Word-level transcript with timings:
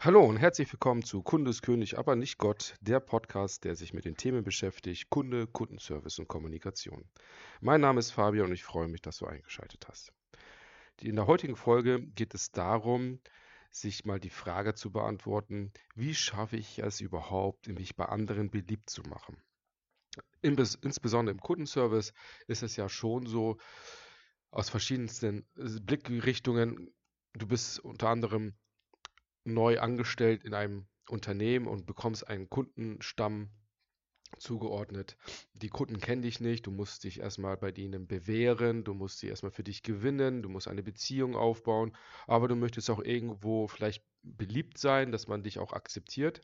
Hallo 0.00 0.24
und 0.24 0.36
herzlich 0.36 0.72
willkommen 0.72 1.02
zu 1.02 1.24
Kundeskönig, 1.24 1.98
aber 1.98 2.14
nicht 2.14 2.38
Gott, 2.38 2.76
der 2.80 3.00
Podcast, 3.00 3.64
der 3.64 3.74
sich 3.74 3.92
mit 3.92 4.04
den 4.04 4.16
Themen 4.16 4.44
beschäftigt, 4.44 5.10
Kunde, 5.10 5.48
Kundenservice 5.48 6.20
und 6.20 6.28
Kommunikation. 6.28 7.10
Mein 7.60 7.80
Name 7.80 7.98
ist 7.98 8.12
Fabian 8.12 8.46
und 8.46 8.52
ich 8.52 8.62
freue 8.62 8.86
mich, 8.86 9.02
dass 9.02 9.18
du 9.18 9.26
eingeschaltet 9.26 9.88
hast. 9.88 10.12
In 11.00 11.16
der 11.16 11.26
heutigen 11.26 11.56
Folge 11.56 12.00
geht 12.00 12.32
es 12.32 12.52
darum, 12.52 13.18
sich 13.72 14.04
mal 14.04 14.20
die 14.20 14.30
Frage 14.30 14.76
zu 14.76 14.92
beantworten, 14.92 15.72
wie 15.96 16.14
schaffe 16.14 16.56
ich 16.56 16.78
es 16.78 17.00
überhaupt, 17.00 17.66
mich 17.66 17.96
bei 17.96 18.04
anderen 18.04 18.50
beliebt 18.50 18.90
zu 18.90 19.02
machen? 19.02 19.42
Insbesondere 20.42 21.34
im 21.34 21.40
Kundenservice 21.40 22.12
ist 22.46 22.62
es 22.62 22.76
ja 22.76 22.88
schon 22.88 23.26
so, 23.26 23.56
aus 24.52 24.70
verschiedensten 24.70 25.44
Blickrichtungen, 25.56 26.94
du 27.32 27.48
bist 27.48 27.80
unter 27.80 28.10
anderem 28.10 28.54
neu 29.54 29.80
angestellt 29.80 30.44
in 30.44 30.54
einem 30.54 30.86
Unternehmen 31.08 31.66
und 31.66 31.86
bekommst 31.86 32.28
einen 32.28 32.48
Kundenstamm 32.48 33.50
zugeordnet. 34.38 35.16
Die 35.54 35.68
Kunden 35.68 36.00
kennen 36.00 36.22
dich 36.22 36.40
nicht, 36.40 36.66
du 36.66 36.70
musst 36.70 37.04
dich 37.04 37.20
erstmal 37.20 37.56
bei 37.56 37.72
denen 37.72 38.06
bewähren, 38.06 38.84
du 38.84 38.94
musst 38.94 39.18
sie 39.18 39.28
erstmal 39.28 39.52
für 39.52 39.64
dich 39.64 39.82
gewinnen, 39.82 40.42
du 40.42 40.48
musst 40.48 40.68
eine 40.68 40.82
Beziehung 40.82 41.34
aufbauen, 41.34 41.96
aber 42.26 42.48
du 42.48 42.54
möchtest 42.54 42.90
auch 42.90 43.00
irgendwo 43.00 43.68
vielleicht 43.68 44.04
beliebt 44.22 44.78
sein, 44.78 45.12
dass 45.12 45.28
man 45.28 45.42
dich 45.42 45.58
auch 45.58 45.72
akzeptiert. 45.72 46.42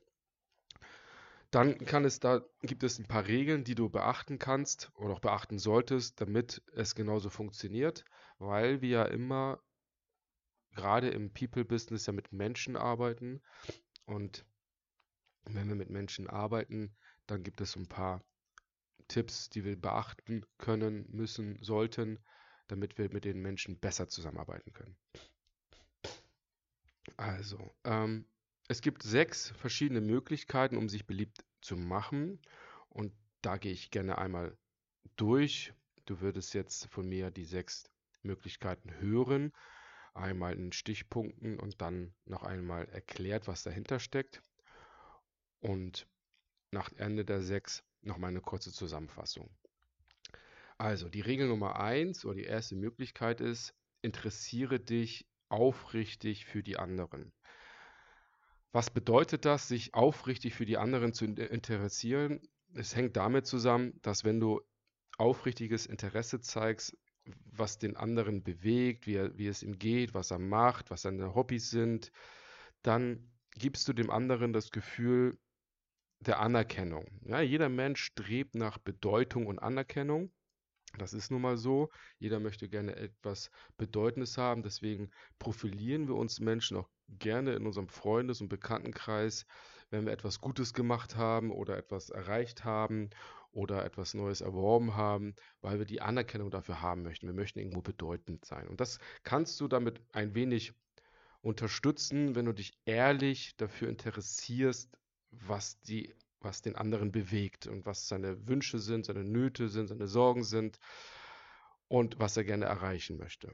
Dann 1.51 1.79
kann 1.79 2.05
es 2.05 2.19
da, 2.19 2.43
gibt 2.63 2.83
es 2.83 2.99
ein 2.99 3.07
paar 3.07 3.29
Regeln, 3.29 3.63
die 3.63 3.77
du 3.77 3.89
beachten 3.89 4.39
kannst 4.39 4.91
oder 4.97 5.15
auch 5.15 5.21
beachten 5.21 5.59
solltest, 5.59 6.21
damit 6.21 6.63
es 6.75 6.97
genauso 6.97 7.31
funktioniert, 7.31 8.05
weil 8.39 8.81
wir 8.81 8.89
ja 8.89 9.05
immer 9.05 9.61
gerade 10.75 11.09
im 11.09 11.33
People-Business 11.33 12.07
ja 12.07 12.13
mit 12.13 12.33
Menschen 12.33 12.77
arbeiten. 12.77 13.41
Und 14.07 14.45
wenn 15.45 15.69
wir 15.69 15.75
mit 15.75 15.91
Menschen 15.91 16.29
arbeiten, 16.29 16.95
dann 17.27 17.43
gibt 17.43 17.61
es 17.61 17.77
ein 17.77 17.89
paar 17.89 18.23
Tipps, 19.09 19.51
die 19.51 19.65
wir 19.65 19.81
beachten 19.81 20.45
können, 20.59 21.07
müssen, 21.11 21.63
sollten, 21.63 22.19
damit 22.69 22.99
wir 22.99 23.13
mit 23.13 23.25
den 23.25 23.41
Menschen 23.41 23.79
besser 23.79 24.09
zusammenarbeiten 24.09 24.73
können. 24.73 24.97
Also, 27.17 27.75
ähm, 27.85 28.27
es 28.69 28.81
gibt 28.81 29.03
sechs 29.03 29.51
verschiedene 29.51 30.01
Möglichkeiten, 30.01 30.77
um 30.77 30.89
sich 30.89 31.07
beliebt 31.07 31.45
zu 31.61 31.77
machen. 31.77 32.41
Und 32.89 33.13
da 33.43 33.59
gehe 33.59 33.73
ich 33.73 33.91
gerne 33.91 34.17
einmal 34.17 34.57
durch. 35.17 35.75
Du 36.07 36.21
würdest 36.21 36.55
jetzt 36.55 36.87
von 36.87 37.07
mir 37.07 37.31
die 37.31 37.45
sechs 37.45 37.91
Möglichkeiten 38.23 38.91
hören 39.01 39.53
einmal 40.15 40.55
in 40.55 40.73
Stichpunkten 40.73 41.59
und 41.59 41.81
dann 41.81 42.15
noch 42.25 42.43
einmal 42.43 42.87
erklärt, 42.87 43.47
was 43.49 43.63
dahinter 43.63 43.99
steckt. 43.99 44.43
Und 45.61 46.07
nach 46.71 46.93
Ende 46.97 47.25
der 47.25 47.43
sechs 47.43 47.85
nochmal 48.03 48.31
eine 48.31 48.41
kurze 48.41 48.73
Zusammenfassung. 48.73 49.51
Also 50.79 51.09
die 51.09 51.21
Regel 51.21 51.49
Nummer 51.49 51.79
eins 51.79 52.25
oder 52.25 52.35
die 52.35 52.45
erste 52.45 52.75
Möglichkeit 52.75 53.41
ist, 53.41 53.75
interessiere 54.03 54.81
dich 54.81 55.27
aufrichtig 55.49 56.47
für 56.47 56.63
die 56.63 56.77
anderen. 56.77 57.33
Was 58.73 58.91
bedeutet 58.91 59.45
das, 59.45 59.69
sich 59.69 59.95
aufrichtig 59.95 60.55
für 60.55 60.67
die 60.67 60.79
anderen 60.79 61.15
zu 61.15 61.27
interessieren? 61.27 62.41
Es 62.75 62.97
hängt 62.97 63.17
damit 63.17 63.47
zusammen, 63.47 64.01
dass 64.03 64.25
wenn 64.25 64.41
du 64.41 64.61
aufrichtiges 65.17 65.87
Interesse 65.87 66.41
zeigst, 66.41 66.97
was 67.53 67.79
den 67.79 67.97
anderen 67.97 68.43
bewegt, 68.43 69.07
wie, 69.07 69.15
er, 69.15 69.37
wie 69.39 69.47
es 69.47 69.63
ihm 69.63 69.79
geht, 69.79 70.15
was 70.15 70.31
er 70.31 70.39
macht, 70.39 70.91
was 70.91 71.03
seine 71.03 71.35
Hobbys 71.35 71.71
sind, 71.71 72.13
dann 72.83 73.31
gibst 73.55 73.89
du 73.89 73.93
dem 73.93 74.11
anderen 74.11 74.53
das 74.53 74.71
Gefühl 74.71 75.39
der 76.21 76.41
Anerkennung. 76.41 77.07
Ja, 77.27 77.41
jeder 77.41 77.69
Mensch 77.69 78.03
strebt 78.03 78.55
nach 78.55 78.79
Bedeutung 78.79 79.47
und 79.47 79.59
Anerkennung. 79.59 80.33
Das 80.99 81.13
ist 81.13 81.31
nun 81.31 81.43
mal 81.43 81.57
so. 81.57 81.91
Jeder 82.19 82.41
möchte 82.41 82.69
gerne 82.69 82.95
etwas 82.97 83.51
Bedeutendes 83.77 84.39
haben. 84.39 84.63
Deswegen 84.63 85.11
profilieren 85.39 86.07
wir 86.09 86.15
uns 86.15 86.41
Menschen 86.41 86.77
auch 86.77 86.89
gerne 87.09 87.55
in 87.55 87.67
unserem 87.67 87.89
Freundes- 87.89 88.41
und 88.41 88.49
Bekanntenkreis, 88.49 89.47
wenn 89.91 90.07
wir 90.07 90.13
etwas 90.13 90.41
Gutes 90.41 90.73
gemacht 90.73 91.17
haben 91.17 91.51
oder 91.51 91.77
etwas 91.77 92.11
erreicht 92.11 92.65
haben 92.65 93.11
oder 93.53 93.85
etwas 93.85 94.15
Neues 94.15 94.41
erworben 94.41 94.97
haben, 94.97 95.35
weil 95.61 95.79
wir 95.79 95.87
die 95.87 96.01
Anerkennung 96.01 96.51
dafür 96.51 96.81
haben 96.81 97.03
möchten. 97.03 97.27
Wir 97.27 97.35
möchten 97.35 97.59
irgendwo 97.59 97.83
bedeutend 97.83 98.45
sein. 98.45 98.67
Und 98.69 98.81
das 98.81 98.99
kannst 99.23 99.61
du 99.61 99.69
damit 99.69 100.01
ein 100.13 100.35
wenig 100.35 100.75
unterstützen, 101.41 102.35
wenn 102.35 102.47
du 102.47 102.53
dich 102.53 102.79
ehrlich 102.85 103.57
dafür 103.57 103.89
interessierst, 103.89 104.91
was 105.31 105.81
die 105.83 106.15
was 106.45 106.63
den 106.63 106.77
anderen 106.77 107.11
bewegt 107.11 107.67
und 107.67 107.87
was 107.87 108.07
seine 108.07 108.47
Wünsche 108.47 108.79
sind, 108.79 109.07
seine 109.07 109.25
Nöte 109.25 109.69
sind, 109.69 109.89
seine 109.89 110.07
Sorgen 110.07 110.45
sind 110.45 110.79
und 111.89 112.19
was 112.21 112.37
er 112.37 112.45
gerne 112.45 112.67
erreichen 112.67 113.17
möchte. 113.17 113.51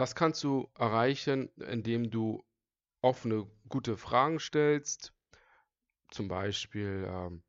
Das 0.00 0.14
kannst 0.14 0.42
du 0.44 0.66
erreichen, 0.78 1.50
indem 1.56 2.10
du 2.10 2.42
offene, 3.02 3.46
gute 3.68 3.98
Fragen 3.98 4.40
stellst. 4.40 5.12
Zum 6.10 6.26
Beispiel, 6.26 7.04
ähm, 7.06 7.42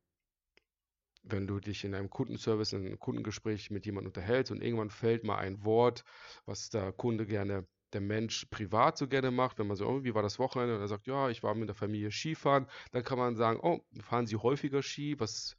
wenn 1.22 1.46
du 1.46 1.60
dich 1.60 1.82
in 1.82 1.94
einem 1.94 2.10
Kundenservice, 2.10 2.74
in 2.74 2.84
einem 2.84 2.98
Kundengespräch 2.98 3.70
mit 3.70 3.86
jemandem 3.86 4.08
unterhältst 4.08 4.52
und 4.52 4.62
irgendwann 4.62 4.90
fällt 4.90 5.24
mal 5.24 5.38
ein 5.38 5.64
Wort, 5.64 6.04
was 6.44 6.68
der 6.68 6.92
Kunde 6.92 7.24
gerne, 7.24 7.66
der 7.94 8.02
Mensch 8.02 8.44
privat 8.50 8.98
so 8.98 9.08
gerne 9.08 9.30
macht, 9.30 9.58
wenn 9.58 9.66
man 9.66 9.78
so, 9.78 9.86
oh, 9.88 10.04
war 10.04 10.22
das 10.22 10.38
Wochenende? 10.38 10.74
Und 10.74 10.82
er 10.82 10.88
sagt, 10.88 11.06
ja, 11.06 11.30
ich 11.30 11.42
war 11.42 11.54
mit 11.54 11.70
der 11.70 11.74
Familie 11.74 12.10
Skifahren, 12.10 12.66
dann 12.90 13.02
kann 13.02 13.16
man 13.16 13.34
sagen, 13.34 13.60
oh, 13.62 13.80
fahren 14.02 14.26
Sie 14.26 14.36
häufiger 14.36 14.82
Ski? 14.82 15.18
Was, 15.18 15.56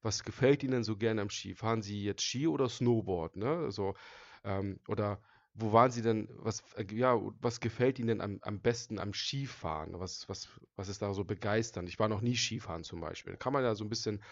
was 0.00 0.22
gefällt 0.22 0.62
Ihnen 0.62 0.84
so 0.84 0.96
gerne 0.96 1.22
am 1.22 1.30
Ski? 1.30 1.56
Fahren 1.56 1.82
Sie 1.82 2.04
jetzt 2.04 2.22
Ski 2.22 2.46
oder 2.46 2.68
Snowboard? 2.68 3.34
Ne? 3.34 3.48
Also, 3.48 3.96
ähm, 4.44 4.78
oder 4.86 5.20
wo 5.58 5.72
waren 5.72 5.90
Sie 5.90 6.02
denn, 6.02 6.28
was, 6.32 6.62
äh, 6.74 6.84
ja, 6.92 7.18
was 7.40 7.60
gefällt 7.60 7.98
Ihnen 7.98 8.20
am, 8.20 8.38
am 8.42 8.60
besten 8.60 8.98
am 8.98 9.14
Skifahren? 9.14 9.98
Was, 9.98 10.28
was, 10.28 10.48
was 10.76 10.88
ist 10.88 11.02
da 11.02 11.14
so 11.14 11.24
begeisternd? 11.24 11.88
Ich 11.88 11.98
war 11.98 12.08
noch 12.08 12.20
nie 12.20 12.36
Skifahren 12.36 12.84
zum 12.84 13.00
Beispiel. 13.00 13.36
Kann 13.36 13.52
man 13.52 13.64
ja 13.64 13.74
so 13.74 13.84
ein 13.84 13.88
bisschen 13.88 14.22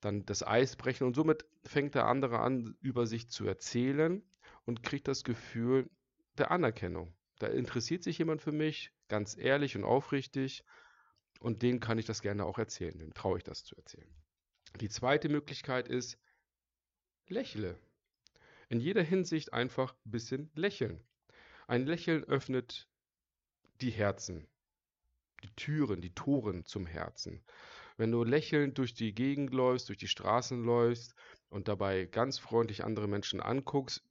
dann 0.00 0.26
das 0.26 0.46
Eis 0.46 0.76
brechen 0.76 1.06
und 1.06 1.14
somit 1.14 1.44
fängt 1.64 1.94
der 1.94 2.06
andere 2.06 2.40
an, 2.40 2.76
über 2.80 3.06
sich 3.06 3.30
zu 3.30 3.46
erzählen 3.46 4.22
und 4.64 4.82
kriegt 4.82 5.08
das 5.08 5.22
Gefühl 5.22 5.88
der 6.36 6.50
Anerkennung. 6.50 7.14
Da 7.38 7.46
interessiert 7.46 8.02
sich 8.02 8.18
jemand 8.18 8.42
für 8.42 8.52
mich, 8.52 8.92
ganz 9.08 9.36
ehrlich 9.36 9.76
und 9.76 9.84
aufrichtig 9.84 10.64
und 11.40 11.62
dem 11.62 11.80
kann 11.80 11.98
ich 11.98 12.06
das 12.06 12.20
gerne 12.20 12.44
auch 12.44 12.58
erzählen, 12.58 12.98
dem 12.98 13.14
traue 13.14 13.38
ich 13.38 13.44
das 13.44 13.64
zu 13.64 13.76
erzählen. 13.76 14.12
Die 14.80 14.88
zweite 14.88 15.28
Möglichkeit 15.28 15.88
ist, 15.88 16.18
lächle. 17.28 17.78
In 18.68 18.80
jeder 18.80 19.02
Hinsicht 19.02 19.52
einfach 19.52 19.94
ein 20.04 20.10
bisschen 20.10 20.50
lächeln. 20.54 21.00
Ein 21.66 21.86
Lächeln 21.86 22.24
öffnet 22.24 22.88
die 23.80 23.90
Herzen, 23.90 24.46
die 25.42 25.54
Türen, 25.56 26.00
die 26.00 26.14
Toren 26.14 26.64
zum 26.64 26.86
Herzen. 26.86 27.42
Wenn 27.96 28.10
du 28.10 28.24
lächelnd 28.24 28.78
durch 28.78 28.94
die 28.94 29.14
Gegend 29.14 29.54
läufst, 29.54 29.88
durch 29.88 29.98
die 29.98 30.08
Straßen 30.08 30.64
läufst 30.64 31.14
und 31.48 31.68
dabei 31.68 32.06
ganz 32.06 32.38
freundlich 32.38 32.84
andere 32.84 33.08
Menschen 33.08 33.40
anguckst, 33.40 34.02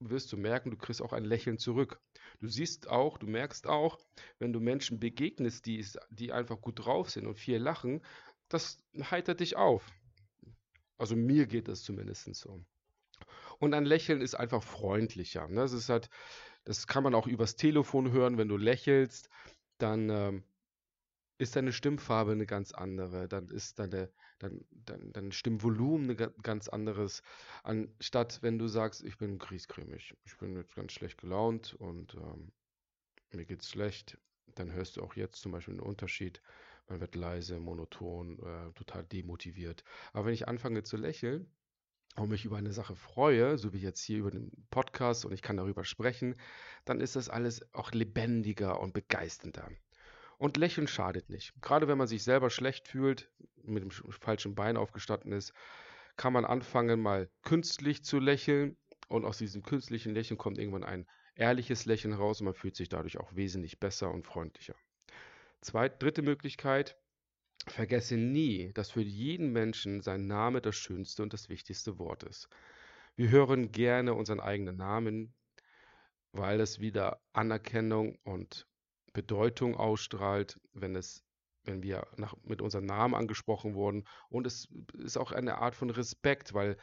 wirst 0.00 0.32
du 0.32 0.36
merken, 0.36 0.70
du 0.70 0.76
kriegst 0.76 1.02
auch 1.02 1.12
ein 1.12 1.24
Lächeln 1.24 1.58
zurück. 1.58 2.00
Du 2.40 2.48
siehst 2.48 2.88
auch, 2.88 3.18
du 3.18 3.26
merkst 3.26 3.66
auch, 3.66 3.98
wenn 4.38 4.52
du 4.52 4.60
Menschen 4.60 5.00
begegnest, 5.00 5.66
die, 5.66 5.84
die 6.10 6.32
einfach 6.32 6.60
gut 6.60 6.84
drauf 6.84 7.10
sind 7.10 7.26
und 7.26 7.38
viel 7.38 7.58
lachen, 7.58 8.02
das 8.48 8.78
heitert 9.10 9.40
dich 9.40 9.56
auf. 9.56 9.90
Also 10.98 11.16
mir 11.16 11.46
geht 11.46 11.68
das 11.68 11.82
zumindest 11.82 12.34
so. 12.34 12.64
Und 13.58 13.74
ein 13.74 13.84
Lächeln 13.84 14.20
ist 14.20 14.34
einfach 14.34 14.62
freundlicher. 14.62 15.48
Ne? 15.48 15.56
Das 15.56 15.72
ist 15.72 15.88
halt, 15.88 16.08
das 16.64 16.86
kann 16.86 17.02
man 17.02 17.14
auch 17.14 17.26
übers 17.26 17.56
Telefon 17.56 18.12
hören, 18.12 18.38
wenn 18.38 18.48
du 18.48 18.56
lächelst, 18.56 19.28
dann 19.78 20.10
ähm, 20.10 20.44
ist 21.38 21.56
deine 21.56 21.72
Stimmfarbe 21.72 22.32
eine 22.32 22.46
ganz 22.46 22.72
andere, 22.72 23.28
dann 23.28 23.48
ist 23.48 23.78
deine, 23.78 24.10
dein, 24.38 24.64
dein, 24.70 25.12
dein 25.12 25.32
Stimmvolumen 25.32 26.10
ein 26.10 26.32
ganz 26.42 26.68
anderes, 26.68 27.22
anstatt 27.62 28.42
wenn 28.42 28.58
du 28.58 28.68
sagst, 28.68 29.04
ich 29.04 29.18
bin 29.18 29.38
griesgrämig, 29.38 30.14
ich 30.24 30.36
bin 30.38 30.56
jetzt 30.56 30.74
ganz 30.74 30.92
schlecht 30.92 31.20
gelaunt 31.20 31.74
und 31.74 32.14
ähm, 32.14 32.52
mir 33.32 33.44
geht's 33.44 33.68
schlecht, 33.68 34.18
dann 34.54 34.72
hörst 34.72 34.96
du 34.96 35.02
auch 35.02 35.14
jetzt 35.14 35.40
zum 35.42 35.52
Beispiel 35.52 35.74
einen 35.74 35.82
Unterschied. 35.82 36.40
Man 36.88 37.00
wird 37.00 37.14
leise, 37.16 37.58
monoton, 37.58 38.38
äh, 38.38 38.72
total 38.72 39.04
demotiviert. 39.04 39.84
Aber 40.12 40.26
wenn 40.26 40.34
ich 40.34 40.48
anfange 40.48 40.84
zu 40.84 40.96
lächeln 40.96 41.50
und 42.22 42.30
mich 42.30 42.44
über 42.44 42.56
eine 42.56 42.72
Sache 42.72 42.96
freue, 42.96 43.58
so 43.58 43.72
wie 43.72 43.78
jetzt 43.78 44.02
hier 44.02 44.18
über 44.18 44.30
den 44.30 44.50
Podcast 44.70 45.24
und 45.24 45.32
ich 45.32 45.42
kann 45.42 45.56
darüber 45.56 45.84
sprechen, 45.84 46.34
dann 46.84 47.00
ist 47.00 47.16
das 47.16 47.28
alles 47.28 47.74
auch 47.74 47.92
lebendiger 47.92 48.80
und 48.80 48.94
begeisternder. 48.94 49.70
Und 50.38 50.56
Lächeln 50.56 50.86
schadet 50.86 51.30
nicht. 51.30 51.54
Gerade 51.62 51.88
wenn 51.88 51.98
man 51.98 52.06
sich 52.06 52.22
selber 52.22 52.50
schlecht 52.50 52.88
fühlt, 52.88 53.30
mit 53.62 53.82
dem 53.82 53.90
falschen 53.90 54.54
Bein 54.54 54.76
aufgestanden 54.76 55.32
ist, 55.32 55.52
kann 56.16 56.32
man 56.32 56.44
anfangen, 56.44 57.00
mal 57.00 57.28
künstlich 57.42 58.04
zu 58.04 58.18
lächeln. 58.18 58.76
Und 59.08 59.24
aus 59.24 59.38
diesem 59.38 59.62
künstlichen 59.62 60.14
Lächeln 60.14 60.36
kommt 60.36 60.58
irgendwann 60.58 60.84
ein 60.84 61.06
ehrliches 61.36 61.84
Lächeln 61.84 62.14
raus 62.14 62.40
und 62.40 62.46
man 62.46 62.54
fühlt 62.54 62.76
sich 62.76 62.88
dadurch 62.88 63.18
auch 63.18 63.34
wesentlich 63.34 63.78
besser 63.78 64.10
und 64.10 64.26
freundlicher. 64.26 64.74
Zweit, 65.60 66.02
dritte 66.02 66.22
Möglichkeit, 66.22 66.96
vergesse 67.66 68.16
nie, 68.16 68.72
dass 68.74 68.90
für 68.90 69.02
jeden 69.02 69.52
Menschen 69.52 70.00
sein 70.00 70.26
Name 70.26 70.60
das 70.60 70.76
schönste 70.76 71.22
und 71.22 71.32
das 71.32 71.48
wichtigste 71.48 71.98
Wort 71.98 72.22
ist. 72.22 72.48
Wir 73.16 73.30
hören 73.30 73.72
gerne 73.72 74.14
unseren 74.14 74.40
eigenen 74.40 74.76
Namen, 74.76 75.34
weil 76.32 76.60
es 76.60 76.80
wieder 76.80 77.20
Anerkennung 77.32 78.18
und 78.24 78.66
Bedeutung 79.12 79.74
ausstrahlt, 79.74 80.60
wenn 80.74 80.94
es 80.94 81.24
wenn 81.64 81.82
wir 81.82 82.06
nach, 82.16 82.34
mit 82.44 82.62
unserem 82.62 82.86
Namen 82.86 83.14
angesprochen 83.14 83.74
wurden. 83.74 84.04
Und 84.28 84.46
es 84.46 84.68
ist 84.98 85.16
auch 85.16 85.32
eine 85.32 85.58
Art 85.58 85.74
von 85.74 85.90
Respekt, 85.90 86.54
weil 86.54 86.76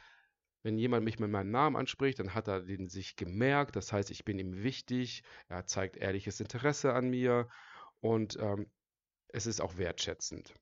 wenn 0.62 0.78
jemand 0.78 1.04
mich 1.04 1.18
mit 1.18 1.30
meinem 1.30 1.50
Namen 1.50 1.76
anspricht, 1.76 2.18
dann 2.18 2.34
hat 2.34 2.48
er 2.48 2.62
den 2.62 2.88
sich 2.88 3.16
gemerkt. 3.16 3.76
Das 3.76 3.92
heißt, 3.92 4.10
ich 4.10 4.24
bin 4.24 4.38
ihm 4.38 4.62
wichtig. 4.62 5.22
Er 5.48 5.66
zeigt 5.66 5.96
ehrliches 5.96 6.40
Interesse 6.40 6.92
an 6.92 7.10
mir 7.10 7.48
und 8.00 8.38
ähm, 8.40 8.70
es 9.28 9.46
ist 9.46 9.60
auch 9.60 9.76
wertschätzend. 9.76 10.54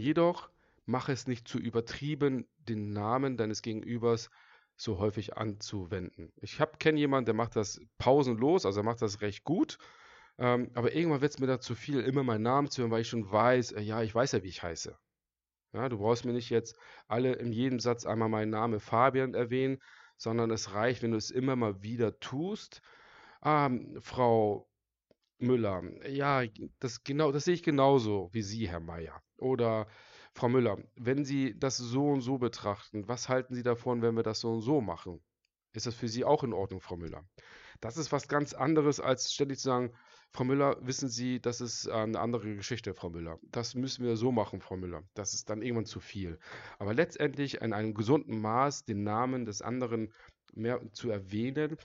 Jedoch 0.00 0.50
mache 0.86 1.12
es 1.12 1.26
nicht 1.26 1.46
zu 1.46 1.58
übertrieben, 1.58 2.48
den 2.58 2.92
Namen 2.92 3.36
deines 3.36 3.62
Gegenübers 3.62 4.30
so 4.76 4.98
häufig 4.98 5.36
anzuwenden. 5.36 6.32
Ich 6.40 6.58
kenne 6.78 6.98
jemanden, 6.98 7.26
der 7.26 7.34
macht 7.34 7.54
das 7.54 7.80
pausenlos, 7.98 8.64
also 8.64 8.80
er 8.80 8.84
macht 8.84 9.02
das 9.02 9.20
recht 9.20 9.44
gut. 9.44 9.78
Ähm, 10.38 10.70
aber 10.74 10.94
irgendwann 10.94 11.20
wird 11.20 11.32
es 11.32 11.38
mir 11.38 11.46
da 11.46 11.60
zu 11.60 11.74
viel, 11.74 12.00
immer 12.00 12.22
meinen 12.22 12.42
Namen 12.42 12.70
zu 12.70 12.80
hören, 12.80 12.90
weil 12.90 13.02
ich 13.02 13.08
schon 13.10 13.30
weiß, 13.30 13.72
äh, 13.72 13.82
ja, 13.82 14.02
ich 14.02 14.14
weiß 14.14 14.32
ja, 14.32 14.42
wie 14.42 14.48
ich 14.48 14.62
heiße. 14.62 14.96
Ja, 15.74 15.88
du 15.88 15.98
brauchst 15.98 16.24
mir 16.24 16.32
nicht 16.32 16.48
jetzt 16.48 16.76
alle 17.08 17.34
in 17.34 17.52
jedem 17.52 17.78
Satz 17.78 18.06
einmal 18.06 18.30
meinen 18.30 18.50
Namen 18.50 18.80
Fabian 18.80 19.34
erwähnen, 19.34 19.78
sondern 20.16 20.50
es 20.50 20.72
reicht, 20.72 21.02
wenn 21.02 21.12
du 21.12 21.18
es 21.18 21.30
immer 21.30 21.56
mal 21.56 21.82
wieder 21.82 22.18
tust. 22.18 22.80
Ah, 23.42 23.70
Frau 24.00 24.66
Müller, 25.38 25.82
ja, 26.08 26.42
das 26.78 27.04
genau, 27.04 27.32
das 27.32 27.44
sehe 27.44 27.54
ich 27.54 27.62
genauso 27.62 28.30
wie 28.32 28.42
Sie, 28.42 28.68
Herr 28.68 28.80
Meier. 28.80 29.22
Oder 29.40 29.86
Frau 30.34 30.48
Müller, 30.48 30.78
wenn 30.96 31.24
Sie 31.24 31.58
das 31.58 31.76
so 31.76 32.08
und 32.08 32.20
so 32.20 32.38
betrachten, 32.38 33.08
was 33.08 33.28
halten 33.28 33.54
Sie 33.54 33.62
davon, 33.62 34.02
wenn 34.02 34.16
wir 34.16 34.22
das 34.22 34.40
so 34.40 34.52
und 34.52 34.60
so 34.60 34.80
machen? 34.80 35.20
Ist 35.72 35.86
das 35.86 35.94
für 35.94 36.08
Sie 36.08 36.24
auch 36.24 36.42
in 36.44 36.52
Ordnung, 36.52 36.80
Frau 36.80 36.96
Müller? 36.96 37.24
Das 37.80 37.96
ist 37.96 38.12
was 38.12 38.28
ganz 38.28 38.52
anderes, 38.52 39.00
als 39.00 39.32
ständig 39.32 39.58
zu 39.58 39.64
sagen, 39.64 39.92
Frau 40.32 40.44
Müller, 40.44 40.76
wissen 40.80 41.08
Sie, 41.08 41.40
das 41.40 41.60
ist 41.60 41.86
äh, 41.86 41.92
eine 41.92 42.20
andere 42.20 42.54
Geschichte, 42.54 42.94
Frau 42.94 43.10
Müller. 43.10 43.38
Das 43.50 43.74
müssen 43.74 44.04
wir 44.04 44.16
so 44.16 44.30
machen, 44.30 44.60
Frau 44.60 44.76
Müller. 44.76 45.02
Das 45.14 45.34
ist 45.34 45.50
dann 45.50 45.62
irgendwann 45.62 45.86
zu 45.86 45.98
viel. 46.00 46.38
Aber 46.78 46.94
letztendlich 46.94 47.60
in 47.60 47.72
einem 47.72 47.94
gesunden 47.94 48.40
Maß 48.40 48.84
den 48.84 49.02
Namen 49.02 49.44
des 49.44 49.62
anderen 49.62 50.12
mehr 50.54 50.80
zu 50.92 51.10
erwähnen, 51.10 51.76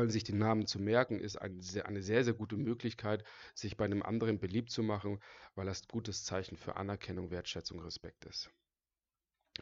allem 0.00 0.10
sich 0.10 0.24
den 0.24 0.38
Namen 0.38 0.66
zu 0.66 0.78
merken, 0.80 1.20
ist 1.20 1.36
eine 1.36 1.62
sehr, 1.62 1.86
eine 1.86 2.02
sehr, 2.02 2.24
sehr 2.24 2.34
gute 2.34 2.56
Möglichkeit, 2.56 3.24
sich 3.54 3.76
bei 3.76 3.84
einem 3.84 4.02
anderen 4.02 4.38
beliebt 4.38 4.70
zu 4.70 4.82
machen, 4.82 5.20
weil 5.54 5.66
das 5.66 5.82
ein 5.82 5.88
gutes 5.88 6.24
Zeichen 6.24 6.56
für 6.56 6.76
Anerkennung, 6.76 7.30
Wertschätzung, 7.30 7.80
Respekt 7.80 8.24
ist. 8.24 8.50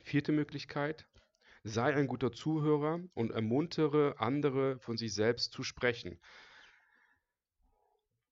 Vierte 0.02 0.32
Möglichkeit, 0.32 1.06
sei 1.64 1.94
ein 1.94 2.06
guter 2.06 2.32
Zuhörer 2.32 3.00
und 3.14 3.32
ermuntere 3.32 4.16
andere 4.18 4.78
von 4.78 4.96
sich 4.96 5.14
selbst 5.14 5.52
zu 5.52 5.62
sprechen 5.62 6.18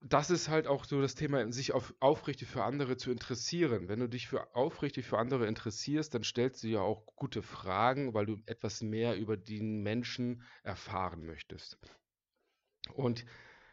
das 0.07 0.29
ist 0.29 0.49
halt 0.49 0.67
auch 0.67 0.85
so 0.85 1.01
das 1.01 1.15
Thema, 1.15 1.51
sich 1.51 1.73
auf, 1.73 1.95
aufrichtig 1.99 2.47
für 2.47 2.63
andere 2.63 2.95
zu 2.95 3.09
interessieren. 3.09 3.87
Wenn 3.87 3.99
du 3.99 4.07
dich 4.07 4.27
für 4.27 4.55
aufrichtig 4.55 5.07
für 5.07 5.17
andere 5.17 5.47
interessierst, 5.47 6.13
dann 6.13 6.23
stellst 6.23 6.61
du 6.63 6.67
ja 6.67 6.81
auch 6.81 7.07
gute 7.15 7.41
Fragen, 7.41 8.13
weil 8.13 8.27
du 8.27 8.37
etwas 8.45 8.83
mehr 8.83 9.17
über 9.17 9.35
den 9.35 9.81
Menschen 9.81 10.43
erfahren 10.61 11.25
möchtest. 11.25 11.79
Und 12.93 13.25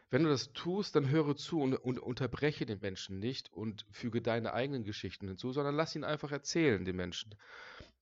wenn 0.08 0.22
du 0.22 0.30
das 0.30 0.54
tust, 0.54 0.96
dann 0.96 1.10
höre 1.10 1.36
zu 1.36 1.60
und, 1.60 1.74
und 1.74 1.98
unterbreche 1.98 2.64
den 2.64 2.80
Menschen 2.80 3.18
nicht 3.18 3.52
und 3.52 3.84
füge 3.90 4.22
deine 4.22 4.54
eigenen 4.54 4.84
Geschichten 4.84 5.28
hinzu, 5.28 5.52
sondern 5.52 5.74
lass 5.74 5.94
ihn 5.94 6.04
einfach 6.04 6.32
erzählen, 6.32 6.82
den 6.86 6.96
Menschen. 6.96 7.34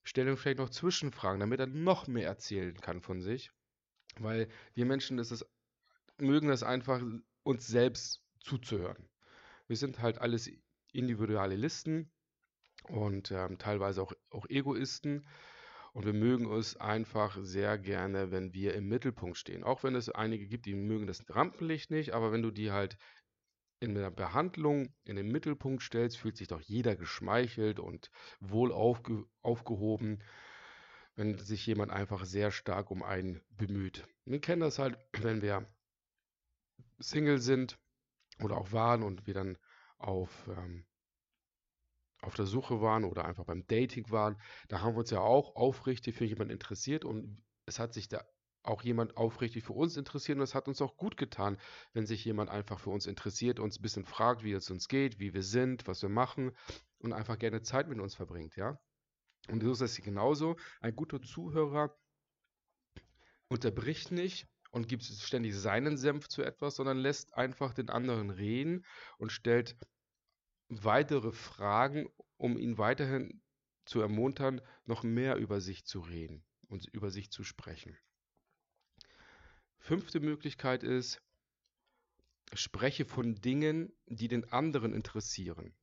Stell 0.03 0.29
ihm 0.29 0.37
vielleicht 0.37 0.59
noch 0.59 0.69
Zwischenfragen, 0.69 1.41
damit 1.41 1.59
er 1.59 1.67
noch 1.67 2.07
mehr 2.07 2.27
erzählen 2.27 2.75
kann 2.79 3.01
von 3.01 3.21
sich. 3.21 3.51
Weil 4.19 4.47
wir 4.73 4.85
Menschen 4.85 5.19
ist 5.19 5.31
es, 5.31 5.45
mögen 6.17 6.47
das 6.47 6.63
einfach 6.63 7.01
uns 7.43 7.67
selbst 7.67 8.23
zuzuhören. 8.39 9.09
Wir 9.67 9.77
sind 9.77 10.01
halt 10.01 10.19
alles 10.19 10.49
Individualisten 10.91 12.11
und 12.89 13.31
ähm, 13.31 13.57
teilweise 13.57 14.01
auch, 14.01 14.13
auch 14.29 14.45
Egoisten. 14.49 15.25
Und 15.93 16.05
wir 16.05 16.13
mögen 16.13 16.49
es 16.53 16.77
einfach 16.77 17.37
sehr 17.41 17.77
gerne, 17.77 18.31
wenn 18.31 18.53
wir 18.53 18.75
im 18.75 18.87
Mittelpunkt 18.87 19.37
stehen. 19.37 19.63
Auch 19.63 19.83
wenn 19.83 19.95
es 19.95 20.09
einige 20.09 20.47
gibt, 20.47 20.65
die 20.65 20.73
mögen 20.73 21.05
das 21.05 21.23
Rampenlicht 21.29 21.91
nicht, 21.91 22.13
aber 22.13 22.31
wenn 22.31 22.41
du 22.41 22.51
die 22.51 22.71
halt 22.71 22.97
in 23.81 23.95
der 23.95 24.11
Behandlung 24.11 24.93
in 25.03 25.15
den 25.15 25.29
Mittelpunkt 25.29 25.83
stellst, 25.83 26.17
fühlt 26.17 26.37
sich 26.37 26.47
doch 26.47 26.61
jeder 26.61 26.95
geschmeichelt 26.95 27.79
und 27.79 28.09
wohl 28.39 28.71
aufge 28.71 29.25
aufgehoben, 29.41 30.23
wenn 31.15 31.37
sich 31.39 31.65
jemand 31.65 31.91
einfach 31.91 32.25
sehr 32.25 32.51
stark 32.51 32.91
um 32.91 33.03
einen 33.03 33.41
bemüht. 33.49 34.07
Wir 34.25 34.39
kennen 34.39 34.61
das 34.61 34.79
halt, 34.79 34.97
wenn 35.13 35.41
wir 35.41 35.67
Single 37.01 37.39
sind 37.39 37.77
oder 38.39 38.57
auch 38.57 38.71
waren 38.71 39.03
und 39.03 39.27
wir 39.27 39.33
dann 39.33 39.57
auf, 39.97 40.47
ähm, 40.47 40.85
auf 42.21 42.35
der 42.35 42.45
Suche 42.45 42.81
waren 42.81 43.03
oder 43.03 43.25
einfach 43.25 43.45
beim 43.45 43.65
Dating 43.67 44.09
waren, 44.09 44.39
da 44.67 44.81
haben 44.81 44.93
wir 44.93 44.99
uns 44.99 45.11
ja 45.11 45.19
auch 45.19 45.55
aufrichtig 45.55 46.15
für 46.15 46.25
jemanden 46.25 46.53
interessiert 46.53 47.05
und 47.05 47.43
es 47.65 47.79
hat 47.79 47.93
sich 47.93 48.07
da 48.07 48.23
auch 48.63 48.83
jemand 48.83 49.17
aufrichtig 49.17 49.63
für 49.63 49.73
uns 49.73 49.97
interessiert 49.97 50.37
und 50.37 50.43
es 50.43 50.53
hat 50.53 50.67
uns 50.67 50.81
auch 50.81 50.95
gut 50.95 51.17
getan, 51.17 51.57
wenn 51.93 52.05
sich 52.05 52.23
jemand 52.25 52.49
einfach 52.49 52.79
für 52.79 52.91
uns 52.91 53.07
interessiert, 53.07 53.59
uns 53.59 53.79
ein 53.79 53.81
bisschen 53.81 54.05
fragt, 54.05 54.43
wie 54.43 54.51
es 54.51 54.69
uns 54.69 54.87
geht, 54.87 55.19
wie 55.19 55.33
wir 55.33 55.43
sind, 55.43 55.87
was 55.87 56.01
wir 56.01 56.09
machen 56.09 56.55
und 56.99 57.13
einfach 57.13 57.39
gerne 57.39 57.61
Zeit 57.63 57.87
mit 57.87 57.99
uns 57.99 58.15
verbringt, 58.15 58.55
ja. 58.55 58.79
Und 59.49 59.63
so 59.63 59.71
ist 59.71 59.81
es 59.81 60.01
genauso. 60.01 60.55
Ein 60.81 60.95
guter 60.95 61.19
Zuhörer 61.21 61.97
unterbricht 63.49 64.11
nicht, 64.11 64.47
und 64.71 64.87
gibt 64.87 65.03
ständig 65.03 65.55
seinen 65.55 65.97
Senf 65.97 66.27
zu 66.27 66.41
etwas, 66.41 66.75
sondern 66.75 66.97
lässt 66.97 67.35
einfach 67.35 67.73
den 67.73 67.89
anderen 67.89 68.29
reden 68.29 68.85
und 69.17 69.31
stellt 69.31 69.77
weitere 70.69 71.31
Fragen, 71.31 72.09
um 72.37 72.57
ihn 72.57 72.77
weiterhin 72.77 73.41
zu 73.85 73.99
ermuntern, 74.01 74.61
noch 74.85 75.03
mehr 75.03 75.35
über 75.35 75.59
sich 75.61 75.85
zu 75.85 75.99
reden 75.99 76.43
und 76.67 76.85
über 76.87 77.11
sich 77.11 77.29
zu 77.29 77.43
sprechen. 77.43 77.97
Fünfte 79.77 80.19
Möglichkeit 80.19 80.83
ist, 80.83 81.21
spreche 82.53 83.05
von 83.05 83.35
Dingen, 83.35 83.93
die 84.05 84.27
den 84.27 84.51
anderen 84.51 84.93
interessieren. 84.93 85.75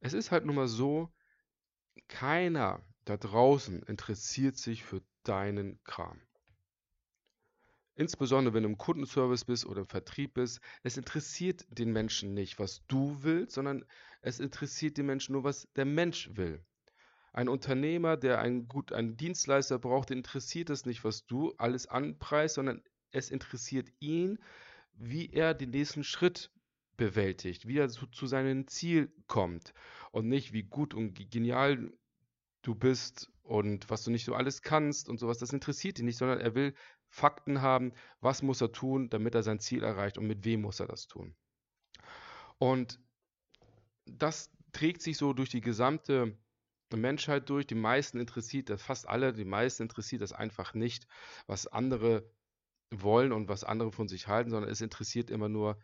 Es 0.00 0.12
ist 0.12 0.30
halt 0.30 0.44
nun 0.44 0.56
mal 0.56 0.68
so, 0.68 1.12
keiner 2.08 2.84
da 3.04 3.16
draußen 3.16 3.82
interessiert 3.84 4.56
sich 4.56 4.84
für 4.84 5.02
deinen 5.24 5.82
Kram. 5.84 6.20
Insbesondere 7.98 8.54
wenn 8.54 8.62
du 8.62 8.68
im 8.68 8.78
Kundenservice 8.78 9.44
bist 9.44 9.66
oder 9.66 9.80
im 9.80 9.88
Vertrieb 9.88 10.34
bist, 10.34 10.60
es 10.84 10.96
interessiert 10.96 11.66
den 11.68 11.92
Menschen 11.92 12.32
nicht, 12.32 12.60
was 12.60 12.86
du 12.86 13.24
willst, 13.24 13.56
sondern 13.56 13.84
es 14.22 14.38
interessiert 14.38 14.96
den 14.98 15.06
Menschen 15.06 15.32
nur, 15.32 15.42
was 15.42 15.66
der 15.74 15.84
Mensch 15.84 16.30
will. 16.34 16.64
Ein 17.32 17.48
Unternehmer, 17.48 18.16
der 18.16 18.38
einen, 18.38 18.68
gut, 18.68 18.92
einen 18.92 19.16
Dienstleister 19.16 19.80
braucht, 19.80 20.12
interessiert 20.12 20.70
es 20.70 20.86
nicht, 20.86 21.02
was 21.02 21.26
du 21.26 21.54
alles 21.58 21.88
anpreist, 21.88 22.54
sondern 22.54 22.84
es 23.10 23.30
interessiert 23.30 23.88
ihn, 23.98 24.38
wie 24.92 25.30
er 25.32 25.52
den 25.54 25.70
nächsten 25.70 26.04
Schritt 26.04 26.52
bewältigt, 26.96 27.66
wie 27.66 27.78
er 27.78 27.88
zu, 27.88 28.06
zu 28.06 28.28
seinem 28.28 28.68
Ziel 28.68 29.12
kommt 29.26 29.74
und 30.12 30.28
nicht, 30.28 30.52
wie 30.52 30.62
gut 30.62 30.94
und 30.94 31.14
genial 31.32 31.92
du 32.62 32.76
bist 32.76 33.32
und 33.48 33.88
was 33.88 34.04
du 34.04 34.10
nicht 34.10 34.26
so 34.26 34.34
alles 34.34 34.60
kannst 34.60 35.08
und 35.08 35.18
sowas. 35.18 35.38
Das 35.38 35.54
interessiert 35.54 35.98
ihn 35.98 36.04
nicht, 36.04 36.18
sondern 36.18 36.38
er 36.38 36.54
will 36.54 36.74
Fakten 37.08 37.62
haben, 37.62 37.92
was 38.20 38.42
muss 38.42 38.60
er 38.60 38.72
tun, 38.72 39.08
damit 39.08 39.34
er 39.34 39.42
sein 39.42 39.58
Ziel 39.58 39.82
erreicht 39.82 40.18
und 40.18 40.26
mit 40.26 40.44
wem 40.44 40.60
muss 40.60 40.80
er 40.80 40.86
das 40.86 41.06
tun. 41.06 41.34
Und 42.58 43.00
das 44.04 44.50
trägt 44.72 45.00
sich 45.00 45.16
so 45.16 45.32
durch 45.32 45.48
die 45.48 45.62
gesamte 45.62 46.36
Menschheit 46.94 47.48
durch. 47.48 47.66
Die 47.66 47.74
meisten 47.74 48.20
interessiert 48.20 48.68
das, 48.68 48.82
fast 48.82 49.08
alle, 49.08 49.32
die 49.32 49.46
meisten 49.46 49.84
interessiert 49.84 50.20
das 50.20 50.34
einfach 50.34 50.74
nicht, 50.74 51.06
was 51.46 51.66
andere 51.66 52.30
wollen 52.90 53.32
und 53.32 53.48
was 53.48 53.64
andere 53.64 53.92
von 53.92 54.08
sich 54.08 54.28
halten, 54.28 54.50
sondern 54.50 54.70
es 54.70 54.82
interessiert 54.82 55.30
immer 55.30 55.48
nur 55.48 55.80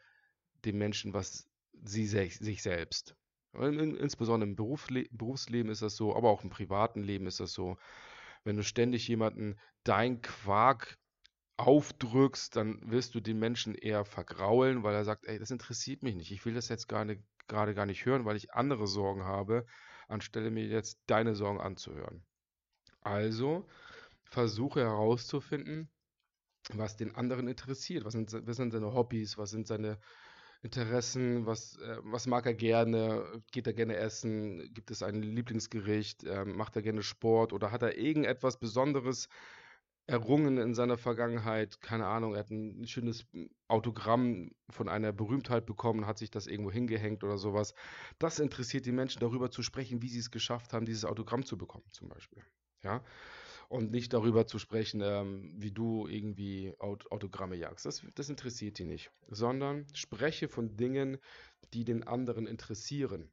den 0.67 0.77
Menschen, 0.77 1.15
was 1.15 1.49
sie 1.83 2.07
sich 2.07 2.63
selbst. 2.63 3.17
Insbesondere 3.55 4.49
im 4.49 4.57
Berufsleben 4.57 5.71
ist 5.71 5.83
das 5.83 5.97
so, 5.97 6.15
aber 6.17 6.31
auch 6.31 6.45
im 6.45 6.51
privaten 6.51 7.03
Leben 7.03 7.27
ist 7.27 7.41
das 7.41 7.53
so. 7.53 7.77
Wenn 8.43 8.57
du 8.57 8.63
ständig 8.63 9.09
jemanden 9.09 9.59
dein 9.85 10.21
Quark 10.21 10.99
aufdrückst, 11.57 12.57
dann 12.57 12.81
wirst 12.91 13.15
du 13.15 13.21
den 13.21 13.39
Menschen 13.39 13.75
eher 13.75 14.05
vergraulen, 14.05 14.83
weil 14.83 14.95
er 14.95 15.05
sagt, 15.05 15.27
ey, 15.27 15.39
das 15.39 15.51
interessiert 15.51 16.03
mich 16.03 16.17
nicht. 16.17 16.33
Ich 16.33 16.45
will 16.45 16.55
das 16.55 16.69
jetzt 16.69 16.89
gerade 16.89 17.23
gar 17.49 17.87
nicht 17.87 18.05
hören, 18.05 18.25
weil 18.25 18.37
ich 18.37 18.53
andere 18.55 18.87
Sorgen 18.87 19.25
habe, 19.25 19.65
anstelle 20.09 20.51
mir 20.51 20.67
jetzt 20.67 20.99
deine 21.07 21.35
Sorgen 21.35 21.61
anzuhören. 21.61 22.25
Also 23.03 23.69
versuche 24.25 24.81
herauszufinden, 24.81 25.89
was 26.73 26.97
den 26.97 27.15
anderen 27.15 27.47
interessiert. 27.47 28.05
Was 28.05 28.15
sind, 28.15 28.33
was 28.33 28.57
sind 28.57 28.73
seine 28.73 28.93
Hobbys, 28.93 29.39
was 29.39 29.51
sind 29.51 29.67
seine 29.67 29.99
Interessen, 30.65 31.45
was, 31.45 31.77
äh, 31.77 31.99
was 32.05 32.27
mag 32.27 32.47
er 32.47 32.55
gerne, 32.55 33.43
geht 33.53 33.67
er 33.67 33.75
gerne 33.75 33.97
essen, 33.97 34.73
gibt 34.73 34.91
es 34.91 35.03
ein 35.03 35.23
Lieblingsgericht, 35.23 36.25
äh, 36.25 36.47
macht 36.47 36.75
er 36.75 36.81
gerne 36.81 37.03
Sport 37.03 37.53
oder 37.53 37.71
hat 37.71 37.83
er 37.83 37.99
irgendetwas 37.99 38.59
Besonderes 38.59 39.29
errungen 40.07 40.57
in 40.57 40.73
seiner 40.73 40.97
Vergangenheit? 40.97 41.83
Keine 41.83 42.07
Ahnung, 42.07 42.33
er 42.33 42.41
hat 42.41 42.51
ein 42.51 42.87
schönes 42.87 43.27
Autogramm 43.69 44.53
von 44.71 44.89
einer 44.89 45.13
Berühmtheit 45.13 45.67
bekommen, 45.67 46.07
hat 46.07 46.17
sich 46.17 46.31
das 46.31 46.47
irgendwo 46.47 46.71
hingehängt 46.71 47.25
oder 47.25 47.37
sowas. 47.37 47.75
Das 48.19 48.39
interessiert 48.39 48.87
die 48.87 48.93
Menschen, 48.93 49.21
darüber 49.21 49.51
zu 49.51 49.63
sprechen, 49.63 50.01
wie 50.01 50.09
sie 50.09 50.21
es 50.21 50.31
geschafft 50.31 50.73
haben, 50.73 50.87
dieses 50.87 51.05
Autogramm 51.05 51.45
zu 51.45 51.59
bekommen, 51.59 51.85
zum 51.93 52.09
Beispiel. 52.09 52.43
Ja 52.83 53.05
und 53.69 53.91
nicht 53.91 54.13
darüber 54.13 54.47
zu 54.47 54.59
sprechen, 54.59 55.01
ähm, 55.03 55.53
wie 55.57 55.73
du 55.73 56.07
irgendwie 56.07 56.75
Aut 56.79 57.11
Autogramme 57.11 57.57
jagst. 57.57 57.87
Das, 57.87 58.05
das 58.15 58.29
interessiert 58.29 58.79
die 58.79 58.85
nicht, 58.85 59.11
sondern 59.29 59.87
spreche 59.95 60.49
von 60.49 60.77
Dingen, 60.77 61.19
die 61.73 61.85
den 61.85 62.07
anderen 62.07 62.47
interessieren. 62.47 63.31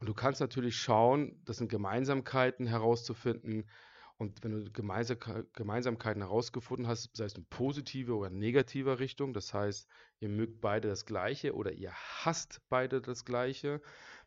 Und 0.00 0.08
du 0.08 0.14
kannst 0.14 0.40
natürlich 0.40 0.76
schauen, 0.76 1.40
das 1.44 1.58
sind 1.58 1.68
Gemeinsamkeiten 1.68 2.66
herauszufinden. 2.66 3.70
Und 4.16 4.42
wenn 4.42 4.64
du 4.64 4.70
Gemeinsamkeiten 4.72 6.22
herausgefunden 6.22 6.86
hast, 6.86 7.16
sei 7.16 7.24
es 7.24 7.34
in 7.34 7.46
positive 7.46 8.14
oder 8.16 8.30
negativer 8.30 8.98
Richtung, 8.98 9.32
das 9.32 9.54
heißt, 9.54 9.88
ihr 10.18 10.28
mögt 10.28 10.60
beide 10.60 10.88
das 10.88 11.06
Gleiche 11.06 11.54
oder 11.54 11.72
ihr 11.72 11.92
hasst 11.92 12.60
beide 12.68 13.00
das 13.00 13.24
Gleiche, 13.24 13.80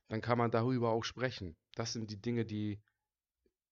dann 0.07 0.21
kann 0.21 0.37
man 0.37 0.51
darüber 0.51 0.91
auch 0.91 1.03
sprechen. 1.03 1.55
Das 1.75 1.93
sind 1.93 2.09
die 2.09 2.21
Dinge, 2.21 2.45
die 2.45 2.79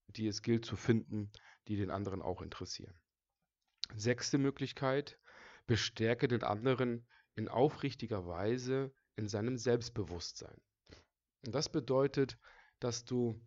die 0.07 0.27
es 0.27 0.41
gilt 0.41 0.65
zu 0.65 0.75
finden, 0.75 1.31
die 1.67 1.75
den 1.75 1.91
anderen 1.91 2.21
auch 2.21 2.41
interessieren. 2.41 2.99
Sechste 3.95 4.37
Möglichkeit, 4.37 5.19
bestärke 5.65 6.27
den 6.27 6.43
anderen 6.43 7.07
in 7.35 7.47
aufrichtiger 7.47 8.25
Weise 8.27 8.93
in 9.15 9.27
seinem 9.27 9.57
Selbstbewusstsein. 9.57 10.59
Und 11.45 11.53
das 11.53 11.69
bedeutet, 11.69 12.37
dass 12.79 13.05
du 13.05 13.39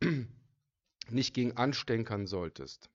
nicht 1.10 1.34
gegen 1.34 1.56
anstänkern 1.56 2.26
solltest, 2.26 2.90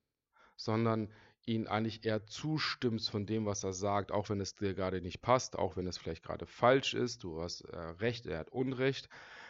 sondern 0.56 1.12
ihn 1.44 1.66
eigentlich 1.66 2.04
eher 2.04 2.24
zustimmst 2.26 3.10
von 3.10 3.26
dem, 3.26 3.46
was 3.46 3.64
er 3.64 3.72
sagt, 3.72 4.12
auch 4.12 4.28
wenn 4.28 4.40
es 4.40 4.54
dir 4.54 4.74
gerade 4.74 5.00
nicht 5.00 5.22
passt, 5.22 5.56
auch 5.56 5.76
wenn 5.76 5.86
es 5.86 5.98
vielleicht 5.98 6.22
gerade 6.22 6.46
falsch 6.46 6.94
ist, 6.94 7.24
du 7.24 7.42
hast 7.42 7.62
äh, 7.62 7.76
Recht, 7.76 8.26
er 8.26 8.38
hat 8.38 8.52
Unrecht. 8.52 9.08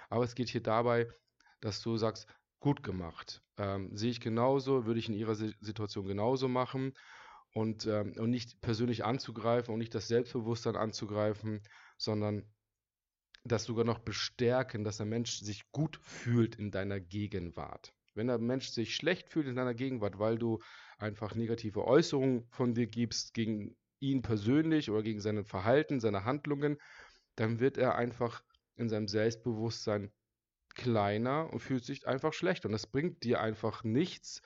Aber 0.09 0.25
es 0.25 0.35
geht 0.35 0.49
hier 0.49 0.62
dabei, 0.62 1.11
dass 1.61 1.83
du 1.83 1.97
sagst, 1.97 2.27
gut 2.62 2.83
gemacht. 2.83 3.42
Ähm, 3.59 3.95
sehe 3.95 4.11
ich 4.11 4.21
genauso, 4.21 4.87
würde 4.87 5.00
ich 5.00 5.09
in 5.09 5.14
Ihrer 5.14 5.35
Situation 5.35 6.07
genauso 6.07 6.49
machen 6.49 6.95
und, 7.52 7.87
ähm, 7.87 8.14
und 8.16 8.31
nicht 8.31 8.61
persönlich 8.62 9.04
anzugreifen 9.04 9.75
und 9.75 9.81
nicht 9.81 9.95
das 9.95 10.09
Selbstbewusstsein 10.09 10.76
anzugreifen, 10.76 11.61
sondern 11.99 12.45
das 13.45 13.64
sogar 13.64 13.85
noch 13.85 13.99
bestärken, 13.99 14.85
dass 14.85 14.99
der 14.99 15.07
Mensch 15.07 15.40
sich 15.40 15.71
gut 15.73 15.97
fühlt 15.97 16.54
in 16.54 16.71
deiner 16.71 17.00
Gegenwart. 17.00 17.92
Wenn 18.14 18.28
der 18.28 18.38
Mensch 18.38 18.69
sich 18.69 18.95
schlecht 18.95 19.28
fühlt 19.28 19.49
in 19.49 19.57
deiner 19.57 19.75
Gegenwart, 19.75 20.19
weil 20.19 20.38
du 20.38 20.61
einfach 20.99 21.35
negative 21.35 21.85
Äußerungen 21.85 22.47
von 22.50 22.75
dir 22.75 22.87
gibst 22.87 23.35
gegen 23.35 23.76
ihn 23.99 24.23
persönlich 24.23 24.90
oder 24.90 25.02
gegen 25.02 25.21
sein 25.21 25.45
Verhalten, 25.45 25.99
seine 25.99 26.25
Handlungen, 26.25 26.78
dann 27.35 27.59
wird 27.59 27.76
er 27.76 27.97
einfach 27.97 28.45
in 28.76 28.88
seinem 28.88 29.09
Selbstbewusstsein 29.09 30.12
kleiner 30.75 31.52
und 31.52 31.61
fühlt 31.61 31.85
sich 31.85 32.07
einfach 32.07 32.33
schlecht. 32.33 32.64
Und 32.64 32.73
das 32.73 32.87
bringt 32.87 33.25
dir 33.25 33.41
einfach 33.41 33.85
nichts, 33.85 34.43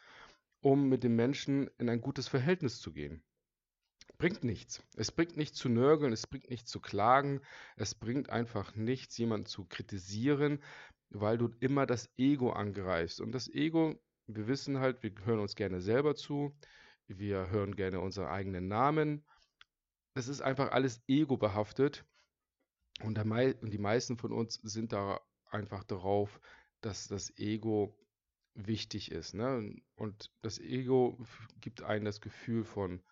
um 0.60 0.88
mit 0.88 1.04
dem 1.04 1.16
Menschen 1.16 1.68
in 1.78 1.88
ein 1.88 2.00
gutes 2.00 2.28
Verhältnis 2.28 2.80
zu 2.80 2.92
gehen. 2.92 3.22
Bringt 4.18 4.44
nichts. 4.44 4.82
Es 4.96 5.12
bringt 5.12 5.36
nichts 5.36 5.58
zu 5.58 5.68
nörgeln, 5.68 6.12
es 6.12 6.26
bringt 6.26 6.48
nichts 6.48 6.70
zu 6.70 6.80
klagen, 6.80 7.40
es 7.76 7.94
bringt 7.94 8.30
einfach 8.30 8.74
nichts, 8.74 9.18
jemanden 9.18 9.46
zu 9.46 9.66
kritisieren, 9.66 10.62
weil 11.10 11.38
du 11.38 11.50
immer 11.60 11.86
das 11.86 12.10
Ego 12.16 12.50
angreifst. 12.50 13.20
Und 13.20 13.32
das 13.32 13.48
Ego, 13.48 14.00
wir 14.26 14.46
wissen 14.48 14.78
halt, 14.80 15.02
wir 15.02 15.12
hören 15.24 15.40
uns 15.40 15.54
gerne 15.54 15.80
selber 15.80 16.14
zu, 16.14 16.56
wir 17.08 17.50
hören 17.50 17.76
gerne 17.76 18.00
unsere 18.00 18.30
eigenen 18.30 18.68
Namen. 18.68 19.24
Es 20.14 20.28
ist 20.28 20.40
einfach 20.40 20.72
alles 20.72 21.02
ego 21.06 21.36
behaftet. 21.36 22.04
Und, 23.02 23.18
die 23.18 23.78
meisten 23.78 24.16
von 24.16 24.32
uns 24.32 24.54
sind 24.62 24.92
da 24.92 25.20
einfach 25.56 25.84
darauf, 25.84 26.40
dass 26.80 27.08
das 27.08 27.36
Ego 27.38 27.98
wichtig 28.54 29.10
ist. 29.10 29.34
Ne? 29.34 29.74
Und 29.96 30.30
das 30.42 30.58
Ego 30.58 31.18
gibt 31.60 31.82
einem 31.82 32.04
das 32.04 32.20
Gefühl 32.20 32.64
von 32.64 33.02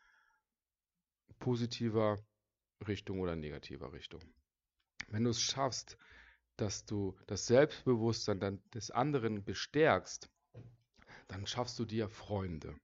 positiver 1.38 2.18
Richtung 2.86 3.20
oder 3.20 3.36
negativer 3.36 3.92
Richtung. 3.92 4.22
Wenn 5.08 5.24
du 5.24 5.30
es 5.30 5.40
schaffst, 5.40 5.96
dass 6.56 6.84
du 6.84 7.16
das 7.26 7.46
Selbstbewusstsein 7.46 8.40
dann 8.40 8.62
des 8.70 8.90
anderen 8.90 9.44
bestärkst, 9.44 10.30
dann 11.28 11.46
schaffst 11.46 11.78
du 11.78 11.84
dir 11.84 12.08
Freunde. 12.08 12.76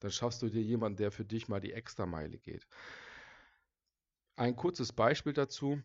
Dann 0.00 0.10
schaffst 0.10 0.42
du 0.42 0.48
dir 0.48 0.62
jemanden, 0.62 0.98
der 0.98 1.10
für 1.10 1.24
dich 1.24 1.48
mal 1.48 1.60
die 1.60 1.72
Extrameile 1.72 2.38
geht. 2.38 2.66
Ein 4.36 4.54
kurzes 4.54 4.92
Beispiel 4.92 5.32
dazu. 5.32 5.82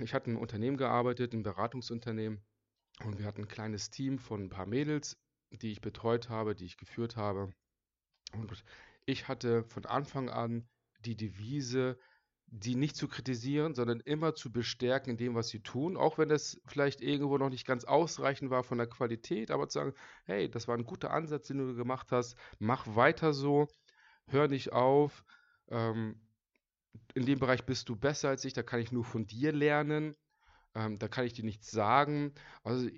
Ich 0.00 0.12
hatte 0.12 0.26
in 0.26 0.36
einem 0.36 0.42
Unternehmen 0.42 0.76
gearbeitet, 0.76 1.32
ein 1.32 1.42
Beratungsunternehmen, 1.42 2.42
und 3.04 3.18
wir 3.18 3.26
hatten 3.26 3.42
ein 3.42 3.48
kleines 3.48 3.90
Team 3.90 4.18
von 4.18 4.44
ein 4.44 4.50
paar 4.50 4.66
Mädels, 4.66 5.18
die 5.50 5.72
ich 5.72 5.80
betreut 5.80 6.28
habe, 6.28 6.54
die 6.54 6.66
ich 6.66 6.76
geführt 6.76 7.16
habe. 7.16 7.52
Und 8.32 8.64
ich 9.06 9.28
hatte 9.28 9.64
von 9.64 9.86
Anfang 9.86 10.28
an 10.28 10.68
die 11.04 11.16
Devise, 11.16 11.98
die 12.46 12.74
nicht 12.74 12.96
zu 12.96 13.06
kritisieren, 13.06 13.74
sondern 13.74 14.00
immer 14.00 14.34
zu 14.34 14.52
bestärken 14.52 15.10
in 15.10 15.16
dem, 15.16 15.34
was 15.34 15.48
sie 15.48 15.62
tun, 15.62 15.96
auch 15.96 16.18
wenn 16.18 16.28
das 16.28 16.60
vielleicht 16.66 17.00
irgendwo 17.00 17.38
noch 17.38 17.48
nicht 17.48 17.66
ganz 17.66 17.84
ausreichend 17.84 18.50
war 18.50 18.64
von 18.64 18.78
der 18.78 18.88
Qualität, 18.88 19.50
aber 19.50 19.68
zu 19.68 19.78
sagen, 19.78 19.94
hey, 20.24 20.50
das 20.50 20.66
war 20.66 20.76
ein 20.76 20.84
guter 20.84 21.12
Ansatz, 21.12 21.46
den 21.46 21.58
du 21.58 21.74
gemacht 21.76 22.10
hast, 22.10 22.36
mach 22.58 22.96
weiter 22.96 23.32
so, 23.32 23.68
hör 24.26 24.48
nicht 24.48 24.72
auf, 24.72 25.24
ähm, 25.68 26.20
in 27.14 27.24
dem 27.24 27.38
Bereich 27.38 27.64
bist 27.64 27.88
du 27.88 27.94
besser 27.94 28.30
als 28.30 28.44
ich, 28.44 28.52
da 28.52 28.64
kann 28.64 28.80
ich 28.80 28.90
nur 28.90 29.04
von 29.04 29.26
dir 29.26 29.52
lernen 29.52 30.16
ähm, 30.74 30.98
da 30.98 31.08
kann 31.08 31.26
ich 31.26 31.32
dir 31.32 31.44
nichts 31.44 31.70
sagen. 31.70 32.32
Also 32.62 32.88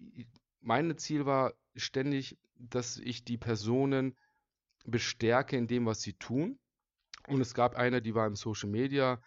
mein 0.60 0.96
Ziel 0.98 1.26
war 1.26 1.54
ständig, 1.74 2.38
dass 2.56 2.98
ich 2.98 3.24
die 3.24 3.38
Personen 3.38 4.16
bestärke 4.84 5.56
in 5.56 5.66
dem, 5.66 5.86
was 5.86 6.02
sie 6.02 6.14
tun. 6.14 6.58
Und 7.28 7.40
es 7.40 7.54
gab 7.54 7.76
eine, 7.76 8.02
die 8.02 8.14
war 8.14 8.26
im 8.26 8.36
Social 8.36 8.68
Media 8.68 9.20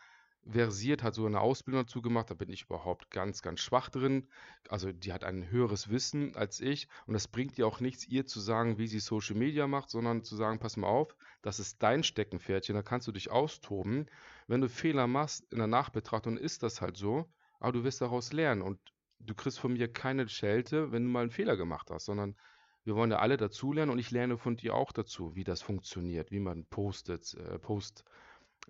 versiert, 0.48 1.02
hat 1.02 1.16
so 1.16 1.26
eine 1.26 1.40
Ausbildung 1.40 1.84
dazu 1.84 2.02
gemacht. 2.02 2.30
Da 2.30 2.36
bin 2.36 2.50
ich 2.50 2.64
überhaupt 2.64 3.10
ganz, 3.10 3.42
ganz 3.42 3.62
schwach 3.62 3.90
drin. 3.90 4.28
Also 4.70 4.92
die 4.92 5.12
hat 5.12 5.24
ein 5.24 5.50
höheres 5.50 5.90
Wissen 5.90 6.36
als 6.36 6.60
ich. 6.60 6.88
Und 7.08 7.14
das 7.14 7.28
bringt 7.28 7.58
dir 7.58 7.66
auch 7.66 7.80
nichts, 7.80 8.06
ihr 8.06 8.26
zu 8.26 8.40
sagen, 8.40 8.78
wie 8.78 8.88
sie 8.88 9.00
Social 9.00 9.36
Media 9.36 9.68
macht, 9.68 9.90
sondern 9.90 10.24
zu 10.24 10.36
sagen, 10.36 10.60
pass 10.60 10.78
mal 10.78 10.88
auf, 10.88 11.16
das 11.42 11.60
ist 11.60 11.82
dein 11.82 12.04
Steckenpferdchen, 12.04 12.76
da 12.76 12.84
kannst 12.84 13.08
du 13.08 13.12
dich 13.12 13.32
austoben. 13.32 14.08
Wenn 14.48 14.62
du 14.62 14.70
Fehler 14.70 15.08
machst 15.08 15.52
in 15.52 15.58
der 15.58 15.68
Nachbetrachtung, 15.68 16.38
ist 16.38 16.64
das 16.64 16.82
halt 16.82 16.98
so 16.98 17.26
aber 17.66 17.72
du 17.72 17.84
wirst 17.84 18.00
daraus 18.00 18.32
lernen 18.32 18.62
und 18.62 18.80
du 19.18 19.34
kriegst 19.34 19.60
von 19.60 19.74
mir 19.74 19.92
keine 19.92 20.30
Schelte, 20.30 20.92
wenn 20.92 21.04
du 21.04 21.10
mal 21.10 21.22
einen 21.22 21.32
Fehler 21.32 21.58
gemacht 21.58 21.90
hast, 21.90 22.06
sondern 22.06 22.36
wir 22.84 22.96
wollen 22.96 23.10
ja 23.10 23.18
alle 23.18 23.38
dazulernen 23.38 23.92
und 23.92 23.98
ich 23.98 24.12
lerne 24.12 24.38
von 24.38 24.56
dir 24.56 24.76
auch 24.76 24.92
dazu, 24.92 25.36
wie 25.36 25.44
das 25.44 25.64
funktioniert, 25.64 26.30
wie 26.30 26.40
man 26.40 26.66
Postet, 26.66 27.34
äh, 27.34 27.58
Post 27.58 28.04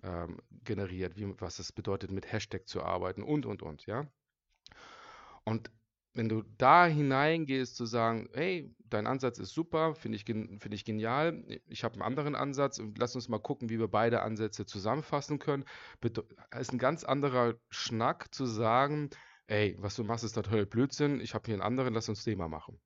ähm, 0.02 0.40
generiert, 0.64 1.18
wie, 1.18 1.38
was 1.38 1.58
es 1.58 1.72
bedeutet, 1.72 2.10
mit 2.10 2.32
Hashtag 2.32 2.66
zu 2.66 2.82
arbeiten 2.82 3.22
und, 3.22 3.44
und, 3.44 3.62
und, 3.62 3.84
ja. 3.84 4.10
Und 5.44 5.70
wenn 6.16 6.28
du 6.28 6.42
da 6.58 6.86
hineingehst, 6.86 7.76
zu 7.76 7.84
sagen, 7.86 8.28
hey, 8.32 8.74
dein 8.88 9.06
Ansatz 9.06 9.38
ist 9.38 9.52
super, 9.52 9.94
finde 9.94 10.16
ich, 10.16 10.24
find 10.24 10.72
ich 10.72 10.84
genial, 10.84 11.44
ich 11.66 11.84
habe 11.84 11.94
einen 11.94 12.02
anderen 12.02 12.34
Ansatz 12.34 12.78
und 12.78 12.98
lass 12.98 13.14
uns 13.14 13.28
mal 13.28 13.38
gucken, 13.38 13.68
wie 13.68 13.78
wir 13.78 13.88
beide 13.88 14.22
Ansätze 14.22 14.66
zusammenfassen 14.66 15.38
können, 15.38 15.64
ist 16.58 16.72
ein 16.72 16.78
ganz 16.78 17.04
anderer 17.04 17.54
Schnack 17.68 18.34
zu 18.34 18.46
sagen, 18.46 19.10
ey, 19.46 19.76
was 19.78 19.96
du 19.96 20.04
machst, 20.04 20.24
ist 20.24 20.32
total 20.32 20.66
Blödsinn, 20.66 21.20
ich 21.20 21.34
habe 21.34 21.46
hier 21.46 21.54
einen 21.54 21.62
anderen, 21.62 21.94
lass 21.94 22.08
uns 22.08 22.24
Thema 22.24 22.48
machen. 22.48 22.80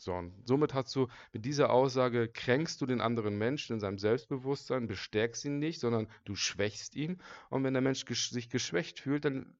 So, 0.00 0.12
und 0.14 0.46
somit 0.46 0.74
hast 0.74 0.94
du 0.94 1.08
mit 1.32 1.44
dieser 1.44 1.70
Aussage 1.70 2.28
kränkst 2.28 2.80
du 2.80 2.86
den 2.86 3.00
anderen 3.00 3.36
Menschen 3.36 3.72
in 3.72 3.80
seinem 3.80 3.98
Selbstbewusstsein, 3.98 4.86
bestärkst 4.86 5.44
ihn 5.44 5.58
nicht, 5.58 5.80
sondern 5.80 6.08
du 6.24 6.36
schwächst 6.36 6.94
ihn. 6.94 7.20
Und 7.50 7.64
wenn 7.64 7.74
der 7.74 7.82
Mensch 7.82 8.04
sich 8.06 8.48
geschwächt 8.48 9.00
fühlt, 9.00 9.24
dann 9.24 9.56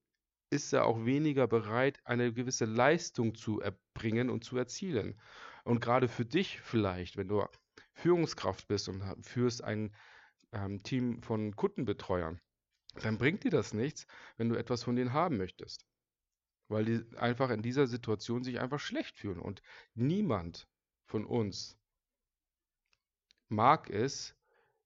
ist 0.51 0.73
er 0.73 0.87
auch 0.87 1.05
weniger 1.05 1.47
bereit, 1.47 2.01
eine 2.05 2.33
gewisse 2.33 2.65
Leistung 2.65 3.35
zu 3.35 3.61
erbringen 3.61 4.31
und 4.31 4.45
zu 4.45 4.57
erzielen. 4.57 5.21
Und 5.65 5.81
gerade 5.81 6.09
für 6.09 6.25
dich 6.25 6.61
vielleicht, 6.61 7.17
wenn 7.17 7.29
du 7.29 7.45
Führungskraft 7.93 8.69
bist 8.69 8.89
und 8.89 9.03
führst 9.25 9.63
ein 9.63 9.95
ähm, 10.53 10.83
Team 10.83 11.23
von 11.23 11.55
Kundenbetreuern, 11.57 12.41
dann 13.03 13.19
bringt 13.19 13.45
dir 13.45 13.51
das 13.51 13.75
nichts, 13.75 14.07
wenn 14.37 14.49
du 14.49 14.57
etwas 14.57 14.85
von 14.85 14.97
denen 14.97 15.13
haben 15.13 15.37
möchtest. 15.37 15.85
Weil 16.69 16.85
die 16.85 17.17
einfach 17.17 17.51
in 17.51 17.63
dieser 17.63 17.87
Situation 17.87 18.43
sich 18.43 18.61
einfach 18.61 18.81
schlecht 18.81 19.19
fühlen. 19.19 19.41
Und 19.41 19.63
niemand 19.95 20.67
von 21.07 21.25
uns 21.25 21.79
mag 23.49 23.91
es, 23.91 24.35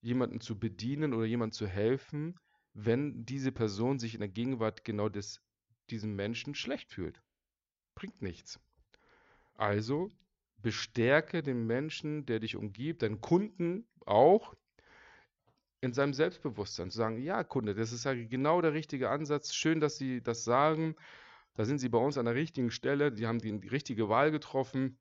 jemanden 0.00 0.40
zu 0.40 0.59
bedienen 0.59 1.14
oder 1.14 1.26
jemandem 1.26 1.52
zu 1.52 1.66
helfen, 1.66 2.38
wenn 2.75 3.25
diese 3.25 3.52
Person 3.52 3.99
sich 3.99 4.14
in 4.14 4.21
der 4.21 4.28
Gegenwart 4.28 4.85
genau 4.85 5.09
des, 5.09 5.40
diesem 5.91 6.15
Menschen 6.15 6.55
schlecht 6.55 6.93
fühlt. 6.93 7.23
Bringt 7.95 8.23
nichts. 8.23 8.61
Also 9.55 10.11
bestärke 10.59 11.43
den 11.43 11.67
Menschen, 11.67 12.25
der 12.27 12.41
dich 12.41 12.57
umgibt, 12.57 13.03
deinen 13.03 13.21
Kunden 13.21 13.87
auch 14.07 14.55
in 15.81 15.93
seinem 15.93 16.15
Selbstbewusstsein. 16.15 16.91
Zu 16.91 16.99
sagen, 16.99 17.19
ja, 17.19 17.43
Kunde, 17.45 17.75
das 17.75 17.93
ist 17.93 18.05
ja 18.05 18.15
genau 18.15 18.61
der 18.61 18.73
richtige 18.73 19.11
Ansatz. 19.11 19.53
Schön, 19.53 19.81
dass 19.81 19.97
Sie 19.97 20.23
das 20.23 20.45
sagen. 20.45 20.95
Da 21.55 21.65
sind 21.65 21.79
Sie 21.79 21.89
bei 21.89 21.99
uns 21.99 22.17
an 22.17 22.25
der 22.25 22.35
richtigen 22.35 22.71
Stelle. 22.71 23.12
Die 23.12 23.27
haben 23.27 23.41
die, 23.41 23.59
die 23.61 23.69
richtige 23.69 24.09
Wahl 24.09 24.31
getroffen. 24.31 24.99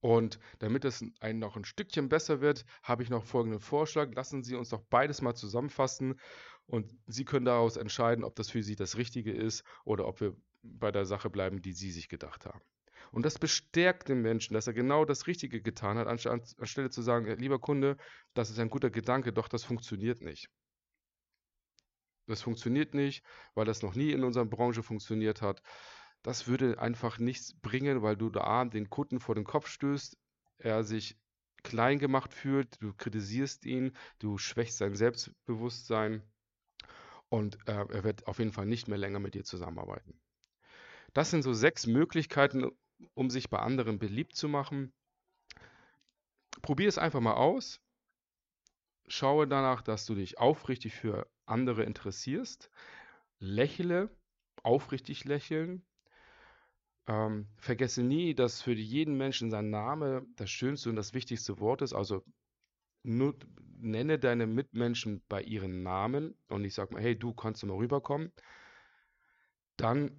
Und 0.00 0.40
damit 0.60 0.86
es 0.86 1.04
ein, 1.20 1.38
noch 1.38 1.56
ein 1.56 1.66
Stückchen 1.66 2.08
besser 2.08 2.40
wird, 2.40 2.64
habe 2.82 3.02
ich 3.02 3.10
noch 3.10 3.24
folgenden 3.24 3.60
Vorschlag. 3.60 4.12
Lassen 4.14 4.42
Sie 4.42 4.56
uns 4.56 4.70
doch 4.70 4.82
beides 4.88 5.20
mal 5.20 5.34
zusammenfassen 5.34 6.18
und 6.70 6.96
Sie 7.06 7.24
können 7.24 7.44
daraus 7.44 7.76
entscheiden, 7.76 8.22
ob 8.22 8.36
das 8.36 8.48
für 8.48 8.62
Sie 8.62 8.76
das 8.76 8.96
Richtige 8.96 9.32
ist 9.32 9.64
oder 9.84 10.06
ob 10.06 10.20
wir 10.20 10.36
bei 10.62 10.92
der 10.92 11.04
Sache 11.04 11.28
bleiben, 11.28 11.62
die 11.62 11.72
Sie 11.72 11.90
sich 11.90 12.08
gedacht 12.08 12.46
haben. 12.46 12.60
Und 13.10 13.24
das 13.24 13.40
bestärkt 13.40 14.08
den 14.08 14.22
Menschen, 14.22 14.54
dass 14.54 14.68
er 14.68 14.72
genau 14.72 15.04
das 15.04 15.26
Richtige 15.26 15.60
getan 15.62 15.98
hat, 15.98 16.06
anstelle 16.06 16.90
zu 16.90 17.02
sagen, 17.02 17.26
lieber 17.38 17.58
Kunde, 17.58 17.96
das 18.34 18.50
ist 18.50 18.60
ein 18.60 18.70
guter 18.70 18.90
Gedanke, 18.90 19.32
doch 19.32 19.48
das 19.48 19.64
funktioniert 19.64 20.20
nicht. 20.20 20.48
Das 22.28 22.40
funktioniert 22.40 22.94
nicht, 22.94 23.24
weil 23.54 23.64
das 23.64 23.82
noch 23.82 23.96
nie 23.96 24.12
in 24.12 24.22
unserer 24.22 24.46
Branche 24.46 24.84
funktioniert 24.84 25.42
hat. 25.42 25.62
Das 26.22 26.46
würde 26.46 26.78
einfach 26.78 27.18
nichts 27.18 27.58
bringen, 27.60 28.02
weil 28.02 28.16
du 28.16 28.30
da 28.30 28.64
den 28.64 28.88
Kunden 28.90 29.18
vor 29.18 29.34
den 29.34 29.44
Kopf 29.44 29.66
stößt, 29.66 30.16
er 30.58 30.84
sich 30.84 31.18
klein 31.64 31.98
gemacht 31.98 32.32
fühlt, 32.32 32.80
du 32.80 32.94
kritisierst 32.94 33.66
ihn, 33.66 33.96
du 34.20 34.38
schwächst 34.38 34.78
sein 34.78 34.94
Selbstbewusstsein 34.94 36.22
und 37.30 37.56
äh, 37.66 37.72
er 37.72 38.04
wird 38.04 38.26
auf 38.26 38.38
jeden 38.38 38.52
Fall 38.52 38.66
nicht 38.66 38.88
mehr 38.88 38.98
länger 38.98 39.20
mit 39.20 39.34
dir 39.34 39.44
zusammenarbeiten. 39.44 40.20
Das 41.14 41.30
sind 41.30 41.42
so 41.42 41.52
sechs 41.52 41.86
Möglichkeiten, 41.86 42.70
um 43.14 43.30
sich 43.30 43.48
bei 43.48 43.58
anderen 43.58 43.98
beliebt 43.98 44.36
zu 44.36 44.48
machen. 44.48 44.92
Probier 46.60 46.88
es 46.88 46.98
einfach 46.98 47.20
mal 47.20 47.34
aus. 47.34 47.80
Schaue 49.06 49.48
danach, 49.48 49.82
dass 49.82 50.06
du 50.06 50.14
dich 50.14 50.38
aufrichtig 50.38 50.94
für 50.94 51.28
andere 51.46 51.84
interessierst. 51.84 52.70
Lächle, 53.38 54.14
aufrichtig 54.62 55.24
lächeln. 55.24 55.84
Ähm, 57.06 57.48
vergesse 57.56 58.02
nie, 58.02 58.34
dass 58.34 58.62
für 58.62 58.72
jeden 58.72 59.16
Menschen 59.16 59.50
sein 59.50 59.70
Name 59.70 60.26
das 60.36 60.50
schönste 60.50 60.90
und 60.90 60.96
das 60.96 61.14
wichtigste 61.14 61.58
Wort 61.58 61.82
ist. 61.82 61.92
Also 61.92 62.24
nur, 63.02 63.36
nenne 63.78 64.18
deine 64.18 64.46
Mitmenschen 64.46 65.22
bei 65.28 65.42
ihren 65.42 65.82
Namen 65.82 66.34
und 66.48 66.64
ich 66.64 66.74
sage 66.74 66.94
mal, 66.94 67.02
hey, 67.02 67.18
du 67.18 67.32
kannst 67.32 67.62
du 67.62 67.66
mal 67.66 67.76
rüberkommen. 67.76 68.32
Dann 69.76 70.10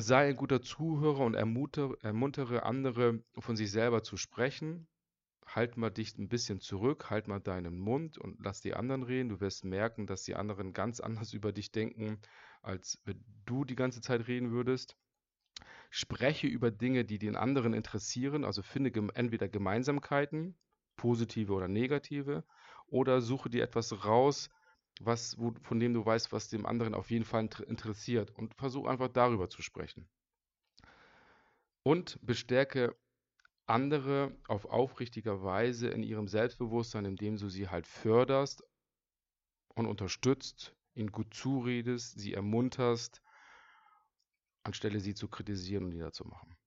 Sei 0.00 0.28
ein 0.28 0.36
guter 0.36 0.62
Zuhörer 0.62 1.24
und 1.24 1.34
ermuntere 1.34 2.62
andere, 2.62 3.20
von 3.36 3.56
sich 3.56 3.72
selber 3.72 4.04
zu 4.04 4.16
sprechen. 4.16 4.86
Halt 5.44 5.76
mal 5.76 5.90
dich 5.90 6.16
ein 6.18 6.28
bisschen 6.28 6.60
zurück, 6.60 7.10
halt 7.10 7.26
mal 7.26 7.40
deinen 7.40 7.78
Mund 7.78 8.16
und 8.16 8.38
lass 8.44 8.60
die 8.60 8.74
anderen 8.74 9.02
reden. 9.02 9.30
Du 9.30 9.40
wirst 9.40 9.64
merken, 9.64 10.06
dass 10.06 10.22
die 10.22 10.36
anderen 10.36 10.72
ganz 10.72 11.00
anders 11.00 11.32
über 11.32 11.52
dich 11.52 11.72
denken, 11.72 12.20
als 12.62 13.00
wenn 13.06 13.24
du 13.44 13.64
die 13.64 13.74
ganze 13.74 14.00
Zeit 14.00 14.28
reden 14.28 14.52
würdest. 14.52 14.96
Spreche 15.90 16.46
über 16.46 16.70
Dinge, 16.70 17.04
die 17.04 17.18
den 17.18 17.34
anderen 17.34 17.74
interessieren, 17.74 18.44
also 18.44 18.62
finde 18.62 18.92
entweder 19.14 19.48
Gemeinsamkeiten, 19.48 20.54
positive 20.98 21.54
oder 21.54 21.68
negative, 21.68 22.44
oder 22.88 23.22
suche 23.22 23.48
dir 23.48 23.64
etwas 23.64 24.04
raus, 24.04 24.50
was, 25.00 25.38
wo, 25.38 25.54
von 25.62 25.80
dem 25.80 25.94
du 25.94 26.04
weißt, 26.04 26.32
was 26.32 26.48
dem 26.48 26.66
anderen 26.66 26.94
auf 26.94 27.10
jeden 27.10 27.24
Fall 27.24 27.48
interessiert 27.66 28.30
und 28.32 28.54
versuch 28.54 28.86
einfach 28.86 29.08
darüber 29.08 29.48
zu 29.48 29.62
sprechen. 29.62 30.08
Und 31.82 32.18
bestärke 32.20 32.94
andere 33.66 34.36
auf 34.48 34.66
aufrichtiger 34.66 35.42
Weise 35.42 35.88
in 35.88 36.02
ihrem 36.02 36.28
Selbstbewusstsein, 36.28 37.04
indem 37.04 37.36
du 37.36 37.48
sie 37.48 37.68
halt 37.68 37.86
förderst 37.86 38.62
und 39.74 39.86
unterstützt, 39.86 40.74
ihnen 40.94 41.12
gut 41.12 41.32
zuredest, 41.32 42.18
sie 42.18 42.34
ermunterst, 42.34 43.22
anstelle 44.64 45.00
sie 45.00 45.14
zu 45.14 45.28
kritisieren 45.28 45.84
und 45.84 45.90
niederzumachen. 45.90 46.57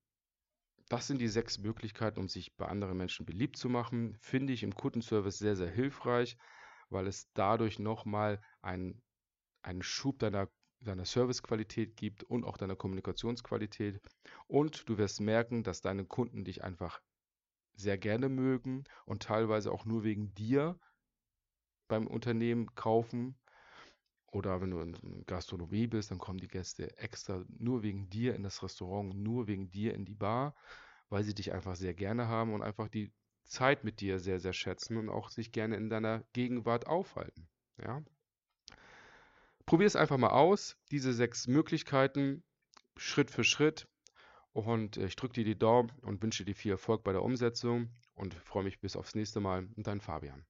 Das 0.91 1.07
sind 1.07 1.19
die 1.19 1.27
sechs 1.27 1.57
Möglichkeiten, 1.57 2.19
um 2.19 2.27
sich 2.27 2.55
bei 2.57 2.67
anderen 2.67 2.97
Menschen 2.97 3.25
beliebt 3.25 3.57
zu 3.57 3.69
machen. 3.69 4.17
Finde 4.19 4.53
ich 4.53 4.63
im 4.63 4.75
Kundenservice 4.75 5.37
sehr, 5.37 5.55
sehr 5.55 5.69
hilfreich 5.69 6.37
weil 6.91 7.07
es 7.07 7.31
dadurch 7.33 7.79
nochmal 7.79 8.39
einen, 8.61 9.01
einen 9.63 9.81
Schub 9.81 10.19
deiner, 10.19 10.49
deiner 10.81 11.05
Servicequalität 11.05 11.95
gibt 11.95 12.23
und 12.23 12.43
auch 12.43 12.57
deiner 12.57 12.75
Kommunikationsqualität. 12.75 13.99
Und 14.47 14.87
du 14.87 14.97
wirst 14.97 15.21
merken, 15.21 15.63
dass 15.63 15.81
deine 15.81 16.05
Kunden 16.05 16.43
dich 16.43 16.63
einfach 16.63 17.01
sehr 17.73 17.97
gerne 17.97 18.29
mögen 18.29 18.83
und 19.05 19.23
teilweise 19.23 19.71
auch 19.71 19.85
nur 19.85 20.03
wegen 20.03 20.33
dir 20.35 20.77
beim 21.87 22.07
Unternehmen 22.07 22.75
kaufen. 22.75 23.39
Oder 24.31 24.61
wenn 24.61 24.71
du 24.71 24.79
in 24.79 25.25
Gastronomie 25.25 25.87
bist, 25.87 26.09
dann 26.09 26.17
kommen 26.17 26.39
die 26.39 26.47
Gäste 26.47 26.97
extra 26.97 27.43
nur 27.59 27.83
wegen 27.83 28.09
dir 28.09 28.33
in 28.33 28.43
das 28.43 28.63
Restaurant, 28.63 29.13
nur 29.13 29.47
wegen 29.47 29.69
dir 29.69 29.93
in 29.93 30.05
die 30.05 30.15
Bar, 30.15 30.55
weil 31.09 31.23
sie 31.23 31.35
dich 31.35 31.51
einfach 31.51 31.75
sehr 31.75 31.93
gerne 31.93 32.27
haben 32.27 32.53
und 32.53 32.61
einfach 32.61 32.87
die 32.87 33.11
Zeit 33.43 33.83
mit 33.83 33.99
dir 33.99 34.19
sehr, 34.19 34.39
sehr 34.39 34.53
schätzen 34.53 34.95
und 34.95 35.09
auch 35.09 35.29
sich 35.29 35.51
gerne 35.51 35.75
in 35.75 35.89
deiner 35.89 36.23
Gegenwart 36.31 36.87
aufhalten. 36.87 37.49
Ja? 37.77 38.01
Probier 39.65 39.87
es 39.87 39.97
einfach 39.97 40.17
mal 40.17 40.29
aus, 40.29 40.77
diese 40.91 41.13
sechs 41.13 41.47
Möglichkeiten, 41.47 42.43
Schritt 42.97 43.31
für 43.31 43.43
Schritt. 43.43 43.87
Und 44.53 44.97
ich 44.97 45.15
drücke 45.15 45.33
dir 45.33 45.45
die 45.45 45.57
Daumen 45.57 45.91
und 46.01 46.21
wünsche 46.21 46.43
dir 46.43 46.55
viel 46.55 46.71
Erfolg 46.71 47.03
bei 47.03 47.13
der 47.13 47.23
Umsetzung 47.23 47.89
und 48.15 48.33
freue 48.33 48.63
mich 48.63 48.79
bis 48.79 48.95
aufs 48.95 49.15
nächste 49.15 49.39
Mal. 49.39 49.67
Und 49.75 49.87
dein 49.87 50.01
Fabian. 50.01 50.45